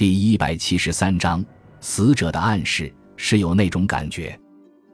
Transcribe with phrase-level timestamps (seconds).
[0.00, 1.44] 第一百七十三章，
[1.82, 4.34] 死者的暗示是有那种感觉，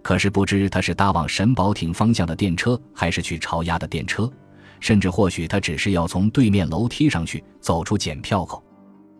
[0.03, 4.29] 可是不知他是搭往神保町方向的电车，还是去朝鸭的电车，
[4.81, 8.61] 甚至或许他只是要从对面楼梯上去走出检票口。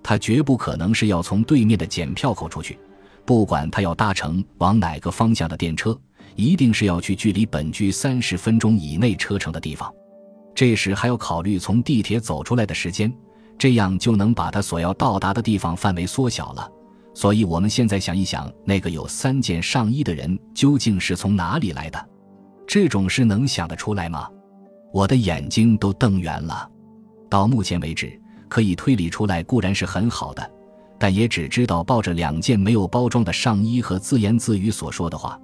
[0.03, 2.77] 他绝不可能是要从对面的检票口出去，
[3.25, 5.97] 不管他要搭乘往哪个方向的电车，
[6.35, 9.89] 一定是要去距离本居三十分钟以内车程的地方。
[10.53, 13.09] 这时还要考虑从地铁走出来的时间，
[13.59, 16.71] 这样就能把他所要到达的地方范围缩小了。
[17.15, 22.09] 所以，我们现在想一想，那个有三件上衣的人究竟是从哪里来的？
[22.67, 24.29] 这种事能想得出来吗？
[24.93, 26.71] 我的眼睛都瞪圆了。
[27.29, 28.21] 到目前为止。
[28.49, 30.51] 可以推理出来固然是很好的，
[31.01, 35.37] 但也只知道抱着两件没有包装的上衣和自言自语所说的话。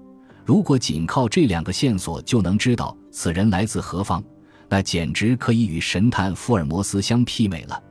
[0.44, 4.22] 如果仅靠这两个线索就能知道此人来自何方，
[4.68, 7.82] 那简直可以与神探福尔摩斯相媲美了。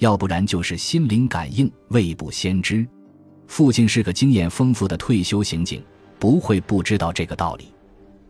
[0.00, 2.86] 要不然就是心灵感应，未卜先知。
[3.46, 5.84] 父亲是个经验丰富的退休刑警，
[6.18, 7.72] 不会不知道这个道理。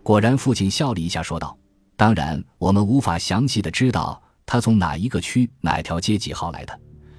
[0.03, 1.57] 果然，父亲笑了一下，说道
[1.97, 6.77] ：“当然，我们无法详细的知道。”他从哪一个区哪条街几号来的？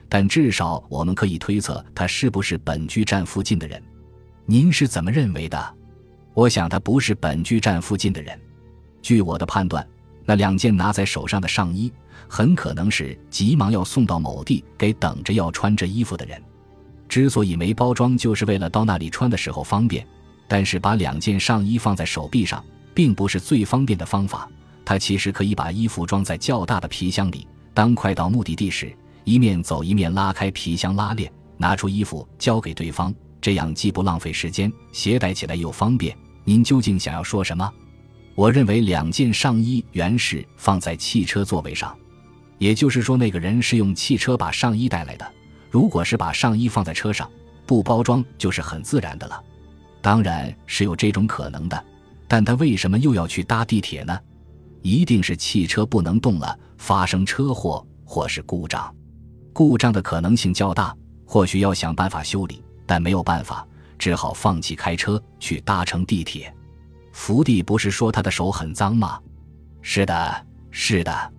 [0.09, 3.81] 但至少我们可以推测他是不是本居站附近的人。
[4.45, 5.76] 您是怎么认为的？
[6.33, 8.38] 我想他不是本居站附近的人。
[9.02, 9.88] 据我的判断，
[10.26, 11.89] 那两件拿在手上的上衣
[12.28, 16.42] 很可能是急忙要送到某地给等着要穿这衣服的人。
[17.09, 20.06] 之所以没包装，就是为了到那里穿的时候方便。
[20.48, 22.62] 但是把两件上衣放在手臂上，
[22.94, 24.50] 并不是最方便的方法。
[24.84, 36.14] 他其实可以把衣服装在较大的皮箱里，当快到目的地时，一面走一面拉开皮箱拉链，拿出衣服交给对方，这样既不浪费时间，携带起来又方便。
[36.44, 37.72] 您究竟想要说什么？
[38.36, 41.96] 我认为两件上衣原是放在汽车座位上，
[42.58, 45.34] 也就是说，那个人是用汽车把上衣带来的。
[45.70, 47.30] 如果是把上衣放在车上，
[47.66, 49.42] 不包装就是很自然的了。
[50.02, 51.86] 当然是有这种可能的，
[52.28, 54.20] 但他为什么又要去搭地铁呢？
[54.82, 58.94] 一定是汽车不能动了，发生车祸或是故障，
[59.54, 60.95] 故障的可能性较大，
[61.26, 63.67] 或许要想办法修理，但没有办法，
[64.00, 66.52] 只好放弃开车去搭乘地铁。
[67.11, 69.20] 福地不是说他的手很脏吗？
[69.82, 71.33] 是的，是的。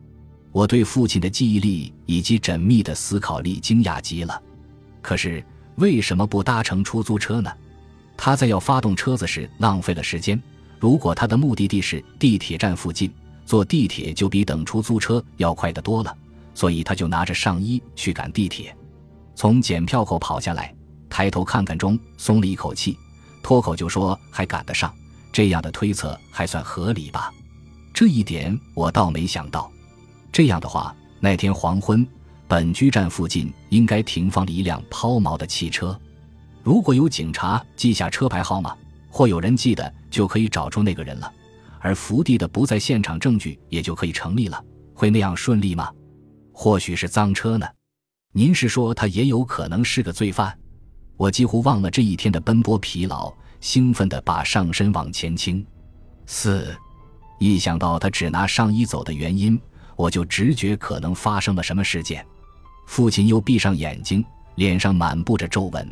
[0.51, 4.41] 我对父亲的记忆力以及缜密的思考力惊讶极了。
[5.01, 5.45] 可是
[5.77, 7.51] 为什么不搭乘出租车呢？
[8.17, 10.41] 他在要发动车子时浪费了时间。
[10.79, 13.13] 如果他的目的地是地铁站附近。
[13.45, 16.17] 坐地铁就比等出租车要快得多了，
[16.55, 18.75] 所以他就拿着上衣去赶地铁，
[19.35, 20.73] 从检票口跑下来，
[21.11, 22.97] 抬头看看钟，松了一口气，
[23.43, 24.95] 脱口就说还赶得上。
[25.33, 27.33] 这样的推测还算合理吧？
[27.95, 29.71] 这一点我倒没想到。
[30.31, 32.07] 这样的话，那天黄昏，
[32.47, 35.99] 本居站附近应该停放了一辆抛锚的汽车。
[36.63, 38.77] 如果有警察记下车牌号码，
[39.11, 41.33] 或有人记得，就可以找出那个人了。
[41.81, 45.91] 而福地的不在现场证据也就可以成立了，会那样顺利吗？
[46.53, 47.67] 或许是赃车呢？
[48.33, 50.57] 您是说他也有可能是个罪犯？
[51.17, 53.33] 我几乎忘了这一天的奔波疲劳，
[53.63, 55.65] 兴奋地把上身往前倾。
[56.27, 56.77] 四，
[57.39, 59.59] 一想到他只拿上衣走的原因，
[59.97, 62.27] 我就直觉可能发生了什么事件。
[62.87, 64.23] 父亲又闭上眼睛，
[64.57, 65.89] 脸上满布着皱纹。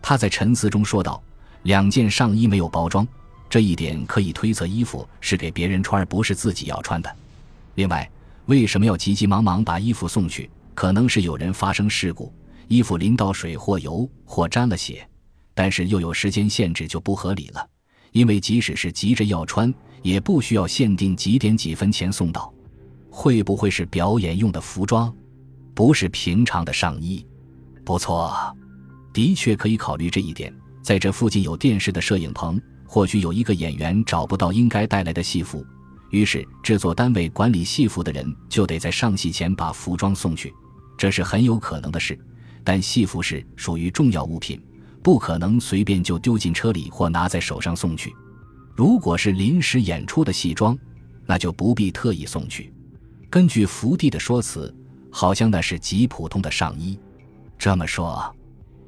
[0.00, 1.22] 他在沉思中说道
[1.64, 3.06] ：“两件上衣没有包装。”
[3.50, 7.16] 这一点可以推测，衣服是给别人穿，不是自己要穿的。
[7.74, 8.10] 另外，
[8.46, 10.50] 为什么要急急忙忙把衣服送去？
[10.74, 12.32] 可能是有人发生事故，
[12.66, 15.06] 衣服淋到水或油或沾了血，
[15.54, 17.66] 但是又有时间限制，就不合理了。
[18.12, 19.72] 因为即使是急着要穿，
[20.02, 22.52] 也不需要限定几点几分前送到。
[23.10, 25.14] 会不会是表演用的服装，
[25.74, 27.24] 不是平常的上衣？
[27.84, 28.54] 不错，
[29.12, 30.54] 的确可以考虑这一点。
[30.82, 32.60] 在这附近有电视的摄影棚。
[32.86, 35.66] 或许有一个演员找不到应该带来的戏服，
[36.10, 40.52] 于是制作单位管理戏服的人就得在上戏前把服装送去，
[40.96, 42.16] 这是很有可能的事。
[42.62, 44.62] 但戏服是属于重要物品，
[45.04, 48.10] 不可能随便就丢进车里或拿在手上送去。
[48.74, 50.76] 如果是临时演出的戏装，
[51.26, 52.72] 那就不必特意送去。
[53.28, 54.74] 根据福地的说辞，
[55.10, 56.98] 好像那是极普通的上衣。
[57.58, 58.34] 这么说，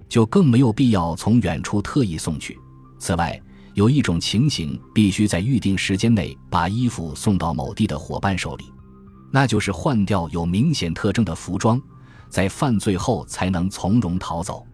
[0.08, 2.58] 就更没有必要从远处特意送去。
[2.98, 3.38] 此外，
[3.74, 8.64] 有一种情形必须在预定时间内把衣服送到某地的伙伴手里，
[9.30, 11.78] 那就是换掉有明显特征的服装，
[12.30, 14.66] 在犯罪后才能从容逃走。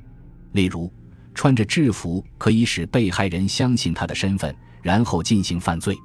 [0.53, 0.89] 例如，
[1.35, 5.97] 穿着制服可以使被害人相信他的身份，然后进行犯罪。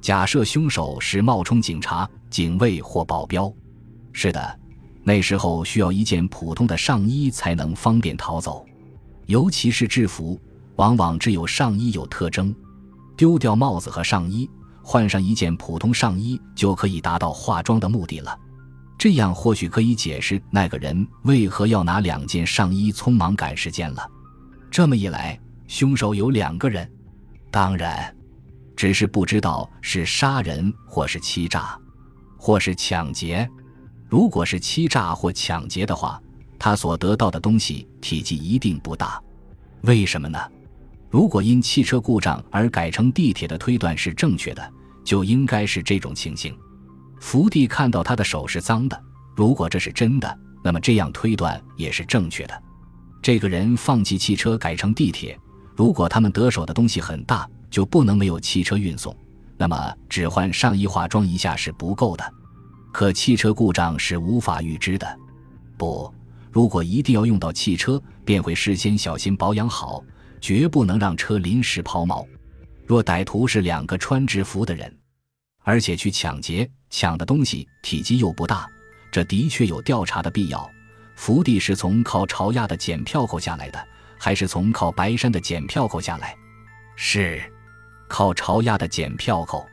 [0.00, 3.52] 假设凶手是冒充警察、警卫或保镖，
[4.12, 4.58] 是的，
[5.04, 8.66] 那时候需要一件普通的上衣才能方便逃走，
[9.26, 10.40] 尤其是制服，
[10.76, 12.54] 往往只有上衣有特征。
[13.16, 14.50] 丢掉帽子和上衣，
[14.82, 18.36] 换上一件普通上衣，就可以达到化妆的目的了。
[18.98, 24.08] 这样或许可以解释那个人为何要拿两件上衣匆忙赶时间了。
[24.72, 25.38] 这么一来，
[25.68, 26.90] 凶手有两个人，
[27.50, 28.16] 当然，
[28.74, 31.78] 只是不知道是杀人或是欺诈，
[32.38, 33.46] 或是抢劫。
[34.08, 36.18] 如果是欺诈或抢劫的话，
[36.58, 39.22] 他所得到的东西体积一定不大。
[39.82, 40.38] 为什么呢？
[41.10, 44.72] 如果因汽车故障而改成地铁的推断是正确的，
[45.04, 46.56] 就应该是这种情形。
[47.20, 48.98] 福地看到他的手是脏的，
[49.36, 52.62] 如果这是真的，那么这样推断也是正确的。
[53.22, 55.38] 这个人放弃汽车改成地铁，
[55.76, 59.16] 如果他们得手的东西很大，就不能没有汽车运送，
[59.56, 62.34] 那么只换上衣化妆一下是不够的。
[62.92, 65.18] 可汽车故障是无法预知的，
[65.78, 66.12] 不，
[66.50, 70.02] 如果一定要用到汽车，便会事先小心保养好，
[70.40, 72.26] 绝不能让车临时抛锚。
[72.84, 74.92] 若歹徒是两个穿制服的人，
[75.62, 78.68] 而且去抢劫，抢的东西体积又不大，
[79.12, 80.68] 这的确有调查的必要。
[81.14, 83.86] 福地是从靠朝亚的检票口下来的，
[84.18, 86.36] 还是从靠白山的检票口下来？
[86.96, 87.42] 是，
[88.08, 89.66] 靠朝亚的检票口。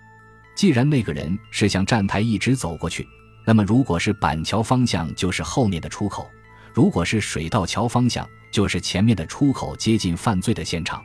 [0.55, 3.07] 既然那个人是向站台一直走过去，
[3.45, 6.29] 那么如果是板桥方向，就是后面的出口；
[6.73, 11.03] 如果是水道桥方向，就是前面的出口，接近犯罪的现场。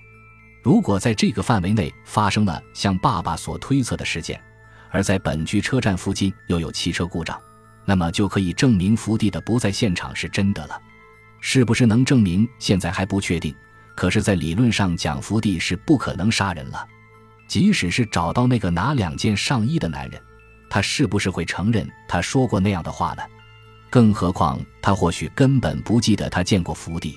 [0.62, 4.40] 如果在这个范围内发生了像爸爸所推测的事件，
[4.90, 7.40] 而在本区车站附近又有汽车故障，
[7.84, 10.80] 那么就可以证明福地的不在现场是真的了。
[11.40, 13.54] 是不是能证明，现在还不确定。
[13.94, 16.86] 可是，在理论上讲，福地是不可能杀人了。
[17.46, 20.20] 即使是找到那个拿两件上衣的男人，
[20.70, 23.22] 他是不是会承认他说过那样的话呢？
[23.90, 27.16] 更何况他或许根本不记得他见过福地。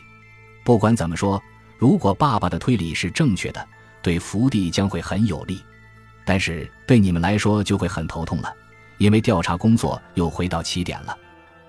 [0.63, 1.41] 不管怎么说，
[1.77, 3.67] 如果爸爸的推理是正确的，
[4.03, 5.63] 对福地将会很有利，
[6.25, 8.53] 但是对你们来说就会很头痛了，
[8.97, 11.17] 因为调查工作又回到起点了。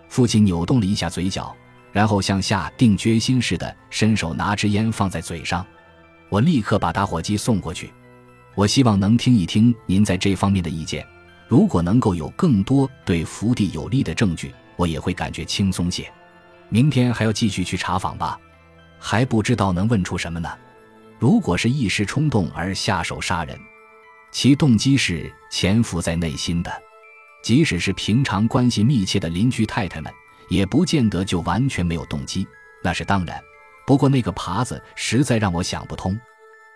[0.09, 1.55] 父亲扭动了一下嘴角，
[1.93, 5.65] 然后像下定决心似的伸手拿支烟放在嘴上。
[6.29, 7.93] 我立刻把打火机送过去。
[8.55, 11.07] 我希望能听一听您在这方面的意见。
[11.47, 16.11] 如果能够有更多对福地有利的证据，我也会感觉轻松些。
[16.69, 18.39] 明天还要继续去查访吧？
[18.99, 20.51] 还不知道能问出什么呢。
[21.19, 23.59] 如果是一时冲动而下手杀人，
[24.31, 26.71] 其动机是潜伏在内心的。
[27.49, 30.13] 即使是平常关系密切的邻居太太们，
[30.51, 32.47] 也不见得就完全没有动机。
[32.85, 33.41] 那是当然。
[33.87, 36.15] 不过那个耙子实在让我想不通。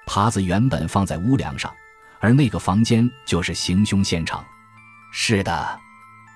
[0.06, 1.70] 耙子原本放在屋梁上，
[2.20, 4.42] 而那个房间就是行凶现场。
[5.12, 5.78] 是的，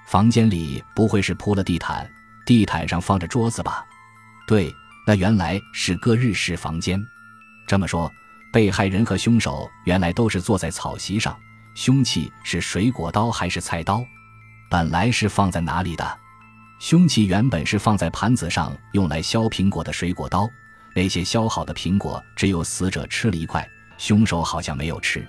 [0.06, 2.06] 房间里不会是铺了地毯，
[2.44, 3.86] 地毯上放着桌子吧？
[4.46, 4.70] 对，
[5.06, 7.02] 那原来是个日式房间。
[7.66, 8.12] 这么说，
[8.52, 11.34] 被害人和凶手原来都是坐在草席上，
[11.74, 14.04] 凶器是水果刀还是菜刀？
[14.68, 16.18] 本来是放在哪里的？
[16.78, 20.48] 凶器原本是放在盘子上，用来削苹果的水果刀。
[20.94, 23.66] 那些削好的苹果，只有死者吃了一块，
[23.96, 25.26] 凶手好像没有吃。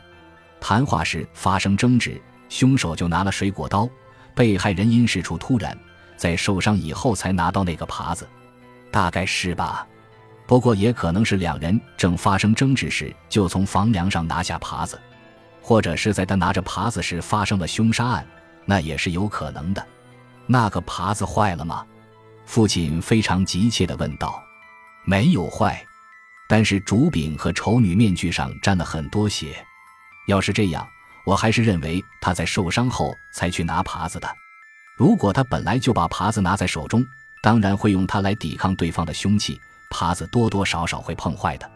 [0.60, 2.20] 谈话时发生争执，
[2.50, 3.88] 凶手就拿了水果刀，
[4.34, 5.78] 被害人因事出突然，
[6.16, 8.28] 在受伤以后才拿到那个耙子，
[8.92, 9.86] 大概是吧。
[10.48, 15.00] 不过也可能是两人正发生争执时，就从房梁上拿下耙子，
[15.62, 18.26] 或者是在他拿着耙子时发生了凶杀案，
[18.68, 19.84] 那也是有可能的。
[20.46, 21.84] 那个耙子坏了吗？
[22.46, 24.40] 父亲非常急切地问道。
[25.04, 25.84] 没有坏，
[26.48, 29.66] 但是竹柄和丑女面具上沾了很多血。
[30.28, 30.88] 要是这样，
[31.26, 34.28] 我还是认为他在受伤后才去拿耙子的。
[34.98, 37.06] 如果他本来就把耙子拿在手中，
[37.42, 39.60] 当然会用它来抵抗对方的凶器，
[39.92, 41.72] 耙子多多少少会碰坏的。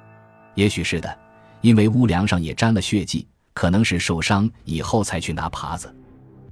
[0.55, 1.19] 也许是的，
[1.61, 5.95] 因为屋梁上也沾了血迹，可能是受伤以后才去拿耙子。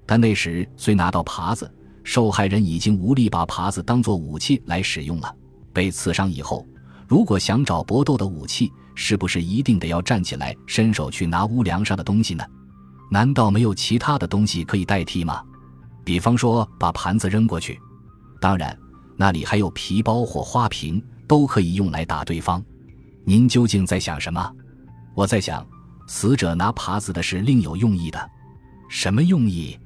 [0.09, 1.71] 但那时虽拿到耙子，
[2.03, 5.31] 受害人已经无力把耙子当作武器来使用了。
[5.71, 6.67] 被刺伤以后，
[7.07, 12.43] 如果想找搏斗的武器，是不是一定得要站起来伸手去拿屋梁上的东西呢？
[13.11, 15.43] 难道没有其他的东西可以代替吗？
[16.03, 17.79] 比方说把盘子扔过去。
[18.41, 18.75] 当然，
[19.15, 22.65] 那里还有皮包或花瓶，都可以用来打对方。
[23.25, 24.51] 您究竟在想什么？
[25.13, 25.63] 我在想，
[26.07, 28.19] 死者拿耙子的是另有用意的。
[28.89, 29.77] 什么用意？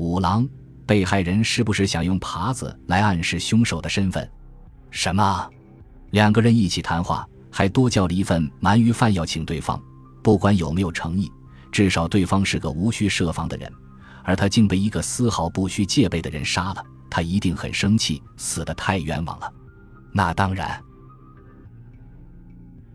[0.00, 0.48] 五郎，
[0.86, 4.26] 被害人是不是想用耙子来暗示凶手的身份？
[4.90, 5.46] 什么？
[6.12, 9.78] 两个人一起谈话，还多叫了一份鳗鱼饭要请对方，
[10.22, 11.30] 不管有没有诚意，
[11.70, 13.70] 至少对方是个无需设防的人，
[14.24, 19.52] 而他竟被一个丝毫不需戒备的人杀了，他一定很生气，死的太冤枉了。
[20.14, 20.82] 那当然。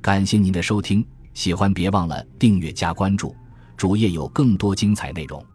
[0.01, 3.35] 感谢您的收听，喜欢别忘了订阅加关注，
[3.77, 5.45] 主页有更多精彩内容。